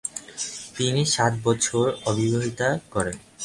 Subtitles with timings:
[0.75, 2.61] তিনি সাত বছর অতিবাহিত
[2.93, 3.17] করেন।